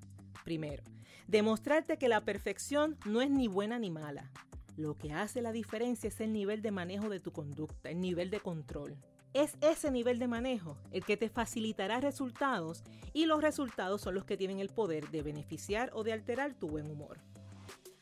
Primero, 0.44 0.82
demostrarte 1.26 1.98
que 1.98 2.08
la 2.08 2.22
perfección 2.22 2.96
no 3.04 3.20
es 3.20 3.30
ni 3.30 3.48
buena 3.48 3.78
ni 3.78 3.90
mala. 3.90 4.30
Lo 4.76 4.96
que 4.96 5.12
hace 5.12 5.42
la 5.42 5.52
diferencia 5.52 6.08
es 6.08 6.20
el 6.20 6.32
nivel 6.32 6.62
de 6.62 6.70
manejo 6.70 7.10
de 7.10 7.20
tu 7.20 7.32
conducta, 7.32 7.90
el 7.90 8.00
nivel 8.00 8.30
de 8.30 8.40
control. 8.40 8.96
Es 9.34 9.56
ese 9.60 9.90
nivel 9.90 10.18
de 10.18 10.26
manejo 10.26 10.78
el 10.90 11.04
que 11.04 11.16
te 11.16 11.28
facilitará 11.28 12.00
resultados 12.00 12.82
y 13.12 13.26
los 13.26 13.42
resultados 13.42 14.00
son 14.00 14.14
los 14.14 14.24
que 14.24 14.36
tienen 14.36 14.58
el 14.58 14.70
poder 14.70 15.10
de 15.10 15.22
beneficiar 15.22 15.90
o 15.92 16.02
de 16.02 16.14
alterar 16.14 16.54
tu 16.54 16.68
buen 16.68 16.90
humor. 16.90 17.18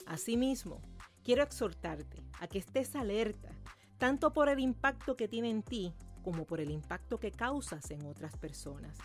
Asimismo, 0.06 0.80
quiero 1.28 1.42
exhortarte 1.42 2.22
a 2.40 2.46
que 2.46 2.56
estés 2.56 2.96
alerta, 2.96 3.50
tanto 3.98 4.32
por 4.32 4.48
el 4.48 4.60
impacto 4.60 5.14
que 5.14 5.28
tiene 5.28 5.50
en 5.50 5.62
ti 5.62 5.92
como 6.24 6.46
por 6.46 6.58
el 6.58 6.70
impacto 6.70 7.20
que 7.20 7.32
causas 7.32 7.90
en 7.90 8.06
otras 8.06 8.34
personas. 8.38 8.96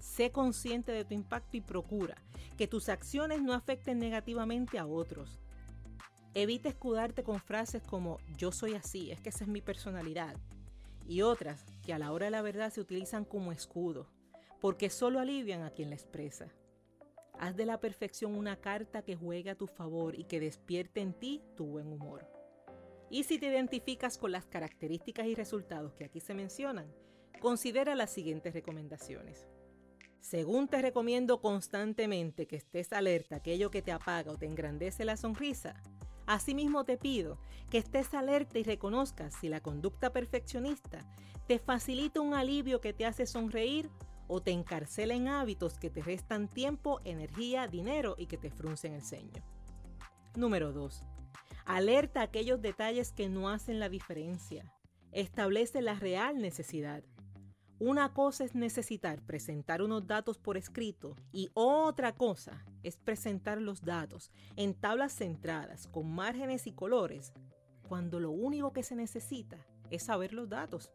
Sé 0.00 0.32
consciente 0.32 0.90
de 0.90 1.04
tu 1.04 1.14
impacto 1.14 1.56
y 1.56 1.60
procura 1.60 2.16
que 2.58 2.66
tus 2.66 2.88
acciones 2.88 3.42
no 3.42 3.54
afecten 3.54 4.00
negativamente 4.00 4.76
a 4.80 4.86
otros. 4.86 5.38
Evita 6.34 6.68
escudarte 6.68 7.22
con 7.22 7.38
frases 7.38 7.84
como 7.84 8.18
yo 8.36 8.50
soy 8.50 8.74
así, 8.74 9.12
es 9.12 9.20
que 9.20 9.28
esa 9.28 9.44
es 9.44 9.48
mi 9.48 9.60
personalidad, 9.60 10.34
y 11.06 11.22
otras 11.22 11.64
que 11.86 11.92
a 11.92 11.98
la 12.00 12.10
hora 12.10 12.24
de 12.24 12.32
la 12.32 12.42
verdad 12.42 12.72
se 12.72 12.80
utilizan 12.80 13.24
como 13.24 13.52
escudo, 13.52 14.08
porque 14.60 14.90
solo 14.90 15.20
alivian 15.20 15.62
a 15.62 15.70
quien 15.70 15.90
la 15.90 15.94
expresa. 15.94 16.48
Haz 17.42 17.56
de 17.56 17.66
la 17.66 17.80
perfección 17.80 18.36
una 18.36 18.54
carta 18.60 19.02
que 19.02 19.16
juegue 19.16 19.50
a 19.50 19.56
tu 19.56 19.66
favor 19.66 20.16
y 20.16 20.22
que 20.22 20.38
despierte 20.38 21.00
en 21.00 21.12
ti 21.12 21.42
tu 21.56 21.66
buen 21.66 21.88
humor. 21.88 22.24
Y 23.10 23.24
si 23.24 23.36
te 23.36 23.46
identificas 23.46 24.16
con 24.16 24.30
las 24.30 24.46
características 24.46 25.26
y 25.26 25.34
resultados 25.34 25.92
que 25.94 26.04
aquí 26.04 26.20
se 26.20 26.34
mencionan, 26.34 26.94
considera 27.40 27.96
las 27.96 28.12
siguientes 28.12 28.54
recomendaciones. 28.54 29.48
Según 30.20 30.68
te 30.68 30.80
recomiendo 30.82 31.40
constantemente 31.40 32.46
que 32.46 32.54
estés 32.54 32.92
alerta 32.92 33.34
a 33.34 33.38
aquello 33.38 33.72
que 33.72 33.82
te 33.82 33.90
apaga 33.90 34.30
o 34.30 34.38
te 34.38 34.46
engrandece 34.46 35.04
la 35.04 35.16
sonrisa, 35.16 35.74
asimismo 36.26 36.84
te 36.84 36.96
pido 36.96 37.40
que 37.70 37.78
estés 37.78 38.14
alerta 38.14 38.60
y 38.60 38.62
reconozcas 38.62 39.34
si 39.40 39.48
la 39.48 39.60
conducta 39.60 40.12
perfeccionista 40.12 41.00
te 41.48 41.58
facilita 41.58 42.20
un 42.20 42.34
alivio 42.34 42.80
que 42.80 42.92
te 42.92 43.04
hace 43.04 43.26
sonreír 43.26 43.90
o 44.32 44.40
te 44.40 44.50
encarcela 44.50 45.12
en 45.12 45.28
hábitos 45.28 45.78
que 45.78 45.90
te 45.90 46.00
restan 46.00 46.48
tiempo, 46.48 47.02
energía, 47.04 47.68
dinero 47.68 48.14
y 48.16 48.24
que 48.24 48.38
te 48.38 48.50
fruncen 48.50 48.94
el 48.94 49.02
ceño. 49.02 49.42
Número 50.34 50.72
2. 50.72 51.04
Alerta 51.66 52.22
aquellos 52.22 52.62
detalles 52.62 53.12
que 53.12 53.28
no 53.28 53.50
hacen 53.50 53.78
la 53.78 53.90
diferencia. 53.90 54.72
Establece 55.10 55.82
la 55.82 55.96
real 55.96 56.38
necesidad. 56.38 57.04
Una 57.78 58.14
cosa 58.14 58.44
es 58.44 58.54
necesitar 58.54 59.20
presentar 59.20 59.82
unos 59.82 60.06
datos 60.06 60.38
por 60.38 60.56
escrito 60.56 61.14
y 61.30 61.50
otra 61.52 62.14
cosa 62.14 62.64
es 62.82 62.96
presentar 62.96 63.60
los 63.60 63.82
datos 63.82 64.32
en 64.56 64.72
tablas 64.72 65.12
centradas 65.12 65.88
con 65.88 66.10
márgenes 66.10 66.66
y 66.66 66.72
colores 66.72 67.34
cuando 67.86 68.18
lo 68.18 68.30
único 68.30 68.72
que 68.72 68.82
se 68.82 68.96
necesita 68.96 69.58
es 69.90 70.04
saber 70.04 70.32
los 70.32 70.48
datos. 70.48 70.90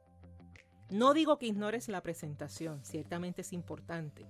No 0.89 1.13
digo 1.13 1.37
que 1.37 1.47
ignores 1.47 1.89
la 1.89 2.01
presentación, 2.01 2.79
ciertamente 2.85 3.41
es 3.41 3.51
importante. 3.51 4.25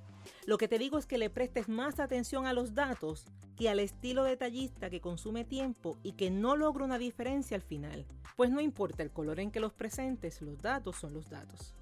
Lo 0.47 0.57
que 0.57 0.67
te 0.67 0.79
digo 0.79 0.97
es 0.97 1.05
que 1.05 1.19
le 1.19 1.29
prestes 1.29 1.69
más 1.69 1.99
atención 1.99 2.47
a 2.47 2.53
los 2.53 2.73
datos 2.73 3.25
que 3.55 3.69
al 3.69 3.79
estilo 3.79 4.23
detallista 4.23 4.89
que 4.89 4.99
consume 4.99 5.43
tiempo 5.43 5.97
y 6.01 6.13
que 6.13 6.31
no 6.31 6.55
logra 6.55 6.83
una 6.83 6.97
diferencia 6.97 7.55
al 7.55 7.61
final. 7.61 8.05
Pues 8.35 8.49
no 8.49 8.59
importa 8.59 9.03
el 9.03 9.11
color 9.11 9.39
en 9.39 9.51
que 9.51 9.59
los 9.59 9.73
presentes, 9.73 10.41
los 10.41 10.59
datos 10.59 10.95
son 10.95 11.13
los 11.13 11.29
datos. 11.29 11.75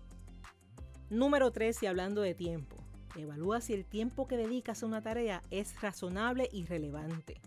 Número 1.09 1.51
3, 1.51 1.83
y 1.83 1.85
hablando 1.85 2.21
de 2.21 2.33
tiempo, 2.33 2.75
evalúa 3.15 3.61
si 3.61 3.73
el 3.73 3.85
tiempo 3.85 4.27
que 4.27 4.35
dedicas 4.35 4.83
a 4.83 4.87
una 4.87 5.01
tarea 5.01 5.41
es 5.51 5.79
razonable 5.81 6.49
y 6.51 6.65
relevante. 6.65 7.39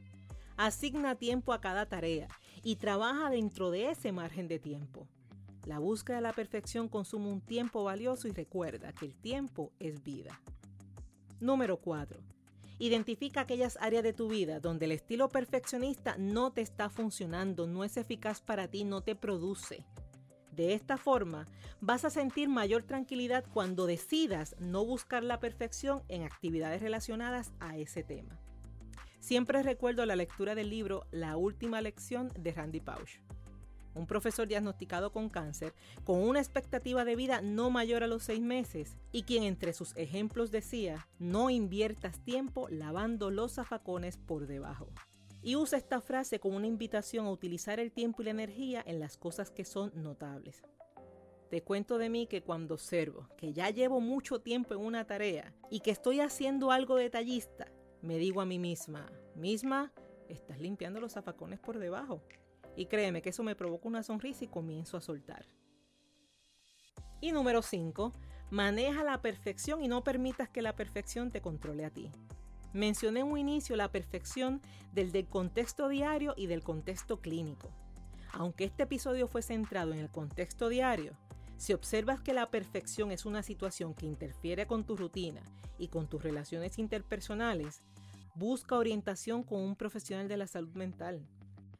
Asigna 0.56 1.14
tiempo 1.14 1.52
a 1.52 1.60
cada 1.60 1.86
tarea 1.86 2.28
y 2.62 2.76
trabaja 2.76 3.28
dentro 3.28 3.70
de 3.70 3.90
ese 3.90 4.12
margen 4.12 4.48
de 4.48 4.58
tiempo. 4.58 5.06
La 5.68 5.80
búsqueda 5.80 6.16
de 6.16 6.22
la 6.22 6.32
perfección 6.32 6.88
consume 6.88 7.28
un 7.28 7.42
tiempo 7.42 7.84
valioso 7.84 8.26
y 8.26 8.30
recuerda 8.30 8.94
que 8.94 9.04
el 9.04 9.14
tiempo 9.14 9.70
es 9.78 10.02
vida. 10.02 10.40
Número 11.40 11.76
4. 11.76 12.18
Identifica 12.78 13.42
aquellas 13.42 13.76
áreas 13.78 14.02
de 14.02 14.14
tu 14.14 14.30
vida 14.30 14.60
donde 14.60 14.86
el 14.86 14.92
estilo 14.92 15.28
perfeccionista 15.28 16.16
no 16.16 16.54
te 16.54 16.62
está 16.62 16.88
funcionando, 16.88 17.66
no 17.66 17.84
es 17.84 17.98
eficaz 17.98 18.40
para 18.40 18.68
ti, 18.68 18.84
no 18.84 19.02
te 19.02 19.14
produce. 19.14 19.84
De 20.52 20.72
esta 20.72 20.96
forma, 20.96 21.44
vas 21.82 22.06
a 22.06 22.10
sentir 22.10 22.48
mayor 22.48 22.84
tranquilidad 22.84 23.44
cuando 23.52 23.84
decidas 23.84 24.56
no 24.58 24.86
buscar 24.86 25.22
la 25.22 25.38
perfección 25.38 26.02
en 26.08 26.22
actividades 26.22 26.80
relacionadas 26.80 27.52
a 27.60 27.76
ese 27.76 28.02
tema. 28.02 28.40
Siempre 29.20 29.62
recuerdo 29.62 30.06
la 30.06 30.16
lectura 30.16 30.54
del 30.54 30.70
libro 30.70 31.04
La 31.10 31.36
última 31.36 31.82
lección 31.82 32.32
de 32.38 32.52
Randy 32.52 32.80
Pausch. 32.80 33.20
Un 33.94 34.06
profesor 34.06 34.48
diagnosticado 34.48 35.12
con 35.12 35.28
cáncer, 35.28 35.74
con 36.04 36.20
una 36.20 36.40
expectativa 36.40 37.04
de 37.04 37.16
vida 37.16 37.40
no 37.40 37.70
mayor 37.70 38.02
a 38.02 38.06
los 38.06 38.24
seis 38.24 38.40
meses, 38.40 38.96
y 39.12 39.22
quien 39.22 39.42
entre 39.42 39.72
sus 39.72 39.96
ejemplos 39.96 40.50
decía, 40.50 41.08
no 41.18 41.50
inviertas 41.50 42.20
tiempo 42.24 42.68
lavando 42.68 43.30
los 43.30 43.54
zafacones 43.54 44.16
por 44.16 44.46
debajo. 44.46 44.88
Y 45.42 45.56
usa 45.56 45.78
esta 45.78 46.00
frase 46.00 46.40
como 46.40 46.56
una 46.56 46.66
invitación 46.66 47.26
a 47.26 47.30
utilizar 47.30 47.78
el 47.80 47.92
tiempo 47.92 48.22
y 48.22 48.26
la 48.26 48.32
energía 48.32 48.82
en 48.86 48.98
las 48.98 49.16
cosas 49.16 49.50
que 49.50 49.64
son 49.64 49.92
notables. 49.94 50.62
Te 51.50 51.62
cuento 51.62 51.96
de 51.96 52.10
mí 52.10 52.26
que 52.26 52.42
cuando 52.42 52.74
observo 52.74 53.26
que 53.38 53.54
ya 53.54 53.70
llevo 53.70 54.00
mucho 54.00 54.40
tiempo 54.40 54.74
en 54.74 54.80
una 54.80 55.06
tarea 55.06 55.54
y 55.70 55.80
que 55.80 55.90
estoy 55.90 56.20
haciendo 56.20 56.70
algo 56.72 56.96
detallista, 56.96 57.72
me 58.02 58.18
digo 58.18 58.42
a 58.42 58.44
mí 58.44 58.58
misma, 58.58 59.10
misma, 59.34 59.92
estás 60.28 60.60
limpiando 60.60 61.00
los 61.00 61.12
zafacones 61.12 61.58
por 61.58 61.78
debajo. 61.78 62.22
Y 62.78 62.86
créeme 62.86 63.22
que 63.22 63.30
eso 63.30 63.42
me 63.42 63.56
provoca 63.56 63.88
una 63.88 64.04
sonrisa 64.04 64.44
y 64.44 64.46
comienzo 64.46 64.96
a 64.96 65.00
soltar. 65.00 65.46
Y 67.20 67.32
número 67.32 67.60
5, 67.60 68.12
maneja 68.52 69.02
la 69.02 69.20
perfección 69.20 69.82
y 69.82 69.88
no 69.88 70.04
permitas 70.04 70.48
que 70.48 70.62
la 70.62 70.76
perfección 70.76 71.32
te 71.32 71.40
controle 71.40 71.84
a 71.84 71.90
ti. 71.90 72.12
Mencioné 72.72 73.20
en 73.20 73.26
un 73.26 73.36
inicio 73.36 73.74
la 73.74 73.90
perfección 73.90 74.62
del, 74.92 75.10
del 75.10 75.26
contexto 75.26 75.88
diario 75.88 76.34
y 76.36 76.46
del 76.46 76.62
contexto 76.62 77.20
clínico. 77.20 77.68
Aunque 78.32 78.62
este 78.62 78.84
episodio 78.84 79.26
fue 79.26 79.42
centrado 79.42 79.92
en 79.92 79.98
el 79.98 80.08
contexto 80.08 80.68
diario, 80.68 81.16
si 81.56 81.72
observas 81.72 82.20
que 82.20 82.32
la 82.32 82.48
perfección 82.48 83.10
es 83.10 83.26
una 83.26 83.42
situación 83.42 83.92
que 83.92 84.06
interfiere 84.06 84.68
con 84.68 84.84
tu 84.84 84.96
rutina 84.96 85.42
y 85.78 85.88
con 85.88 86.06
tus 86.06 86.22
relaciones 86.22 86.78
interpersonales, 86.78 87.82
busca 88.36 88.76
orientación 88.76 89.42
con 89.42 89.62
un 89.62 89.74
profesional 89.74 90.28
de 90.28 90.36
la 90.36 90.46
salud 90.46 90.74
mental. 90.74 91.26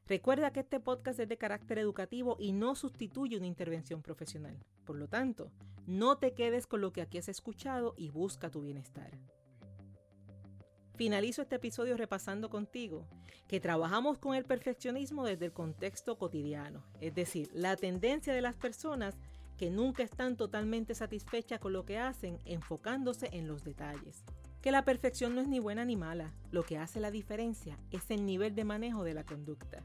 Recuerda 0.09 0.51
que 0.53 0.61
este 0.61 0.81
podcast 0.81 1.21
es 1.21 1.29
de 1.29 1.37
carácter 1.37 1.79
educativo 1.79 2.39
y 2.41 2.53
no 2.53 2.75
sustituye 2.75 3.37
una 3.37 3.47
intervención 3.47 4.01
profesional. 4.01 4.57
Por 4.87 4.97
lo 4.97 5.07
tanto, 5.07 5.51
no 5.87 6.17
te 6.17 6.33
quedes 6.33 6.67
con 6.67 6.81
lo 6.81 6.95
que 6.95 7.03
aquí 7.03 7.19
has 7.19 7.29
escuchado 7.29 7.95
y 7.99 8.09
busca 8.09 8.51
tu 8.51 8.63
bienestar. 8.63 9.11
Finalizo 10.95 11.43
este 11.43 11.57
episodio 11.57 11.95
repasando 11.99 12.49
contigo 12.49 13.07
que 13.49 13.61
trabajamos 13.61 14.19
con 14.19 14.35
el 14.35 14.47
perfeccionismo 14.47 15.27
desde 15.27 15.45
el 15.45 15.53
contexto 15.53 16.17
cotidiano, 16.17 16.83
es 17.03 17.15
decir, 17.15 17.51
la 17.53 17.77
tendencia 17.77 18.33
de 18.33 18.41
las 18.41 18.57
personas 18.57 19.15
que 19.59 19.71
nunca 19.71 20.03
están 20.03 20.37
totalmente 20.37 20.95
satisfechas 20.95 21.61
con 21.61 21.75
lo 21.75 21.85
que 21.85 21.99
hacen, 21.99 22.39
enfocándose 22.47 23.29
en 23.33 23.47
los 23.47 23.63
detalles. 23.63 24.25
Que 24.63 24.73
la 24.73 24.85
perfección 24.85 25.35
no 25.35 25.41
es 25.41 25.49
ni 25.49 25.61
buena 25.61 25.85
ni 25.85 25.97
mala, 25.97 26.33
lo 26.51 26.65
que 26.65 26.79
hace 26.79 27.01
la 27.01 27.11
diferencia 27.11 27.79
es 27.91 28.11
el 28.11 28.27
nivel 28.27 28.55
de 28.55 28.65
manejo 28.65 29.05
de 29.05 29.15
la 29.15 29.25
conducta. 29.25 29.83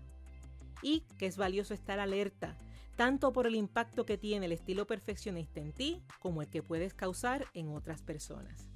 Y 0.81 1.01
que 1.17 1.27
es 1.27 1.37
valioso 1.37 1.73
estar 1.73 1.99
alerta, 1.99 2.57
tanto 2.95 3.31
por 3.33 3.47
el 3.47 3.55
impacto 3.55 4.05
que 4.05 4.17
tiene 4.17 4.47
el 4.47 4.51
estilo 4.51 4.87
perfeccionista 4.87 5.59
en 5.59 5.73
ti 5.73 6.01
como 6.19 6.41
el 6.41 6.49
que 6.49 6.63
puedes 6.63 6.93
causar 6.93 7.45
en 7.53 7.69
otras 7.69 8.01
personas. 8.01 8.69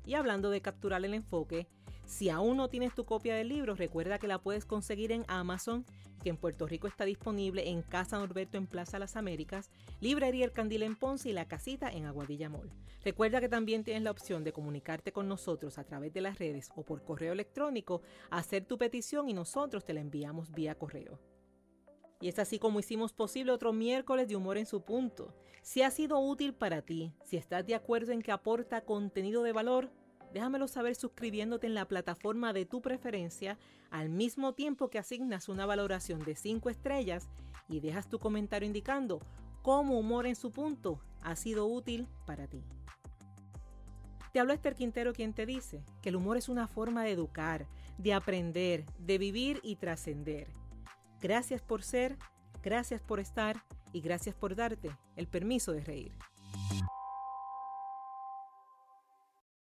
Y 0.07 0.15
hablando 0.15 0.49
de 0.49 0.63
capturar 0.63 1.05
el 1.05 1.13
enfoque, 1.13 1.69
si 2.07 2.31
aún 2.31 2.57
no 2.57 2.69
tienes 2.69 2.95
tu 2.95 3.05
copia 3.05 3.35
del 3.35 3.51
libro, 3.51 3.75
recuerda 3.75 4.19
que 4.19 4.27
la 4.27 4.41
puedes 4.41 4.65
conseguir 4.65 5.13
en 5.13 5.27
Amazon, 5.29 5.85
que 6.25 6.31
en 6.31 6.39
Puerto 6.39 6.67
Rico 6.67 6.89
está 6.89 7.05
disponible 7.05 7.69
en 7.69 7.83
Casa 7.83 8.19
Norberto 8.19 8.57
en 8.57 8.67
Plaza 8.67 8.99
Las 8.99 9.15
Américas, 9.15 9.71
Librería 10.01 10.47
El 10.47 10.53
Candil 10.53 10.83
en 10.83 10.97
Ponce 10.97 11.29
y 11.29 11.33
La 11.35 11.47
Casita 11.47 11.91
en 11.91 12.07
Aguadilla 12.07 12.49
Mall. 12.49 12.73
Recuerda 13.05 13.43
que 13.43 13.51
también 13.51 13.85
tienes 13.85 14.03
la 14.03 14.11
opción 14.11 14.43
de 14.43 14.55
comunicarte 14.55 15.13
con 15.13 15.29
nosotros 15.29 15.77
a 15.77 15.85
través 15.85 16.15
de 16.15 16.23
las 16.23 16.39
redes 16.39 16.71
o 16.77 16.83
por 16.83 17.05
correo 17.05 17.35
electrónico, 17.35 18.01
hacer 18.31 18.65
tu 18.65 18.79
petición 18.79 19.29
y 19.29 19.35
nosotros 19.35 19.85
te 19.85 19.93
la 19.93 20.01
enviamos 20.01 20.51
vía 20.51 20.75
correo. 20.77 21.21
Y 22.23 22.29
es 22.29 22.39
así 22.39 22.59
como 22.59 22.81
hicimos 22.81 23.13
posible 23.13 23.53
otro 23.53 23.75
miércoles 23.75 24.27
de 24.27 24.37
humor 24.37 24.57
en 24.57 24.65
su 24.65 24.81
punto. 24.81 25.35
Si 25.61 25.83
ha 25.83 25.91
sido 25.91 26.19
útil 26.21 26.55
para 26.55 26.81
ti, 26.81 27.13
si 27.23 27.37
estás 27.37 27.67
de 27.67 27.75
acuerdo 27.75 28.13
en 28.13 28.23
que 28.23 28.33
aporta 28.33 28.87
contenido 28.87 29.43
de 29.43 29.53
valor, 29.53 29.91
Déjamelo 30.35 30.67
saber 30.67 30.97
suscribiéndote 30.97 31.69
en 31.69 31.75
la 31.75 31.87
plataforma 31.87 32.53
de 32.53 32.67
tu 32.67 32.83
preferencia 32.83 33.57
al 33.93 34.09
mismo 34.09 34.53
tiempo 34.53 34.91
que 34.91 34.99
asignas 34.99 35.49
una 35.49 35.65
valoración 35.65 36.25
de 36.25 36.35
5 36.35 36.71
estrellas 36.71 37.29
y 37.69 37.79
dejas 37.79 38.09
tu 38.09 38.19
comentario 38.19 38.67
indicando 38.67 39.21
cómo 39.63 39.97
humor 39.97 40.27
en 40.27 40.35
su 40.35 40.51
punto 40.51 40.99
ha 41.23 41.37
sido 41.37 41.67
útil 41.67 42.09
para 42.27 42.49
ti. 42.49 42.65
Te 44.33 44.41
hablo 44.41 44.53
Esther 44.53 44.75
Quintero 44.75 45.13
quien 45.13 45.35
te 45.35 45.47
dice 45.47 45.85
que 46.03 46.09
el 46.09 46.17
humor 46.17 46.37
es 46.37 46.49
una 46.49 46.67
forma 46.67 47.05
de 47.05 47.13
educar, 47.13 47.69
de 47.97 48.13
aprender, 48.13 48.85
de 48.99 49.19
vivir 49.19 49.61
y 49.63 49.77
trascender. 49.77 50.49
Gracias 51.21 51.63
por 51.63 51.85
ser, 51.85 52.19
gracias 52.61 53.01
por 53.01 53.21
estar 53.21 53.63
y 53.93 54.01
gracias 54.01 54.35
por 54.35 54.57
darte 54.57 54.91
el 55.15 55.29
permiso 55.29 55.71
de 55.71 55.85
reír. 55.85 56.13